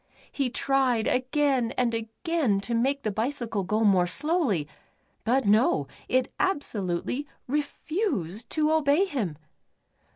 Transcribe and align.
He 0.31 0.49
tried 0.49 1.05
again 1.05 1.73
and 1.77 1.93
again 1.93 2.59
to 2.61 2.73
make 2.73 3.03
the 3.03 3.11
bicycle 3.11 3.63
go 3.63 3.81
more 3.83 4.07
slowly, 4.07 4.67
but 5.23 5.45
no, 5.45 5.85
it 6.09 6.33
absolutely 6.39 7.27
refused 7.47 8.49
to 8.49 8.71
obey 8.71 9.05
him. 9.05 9.37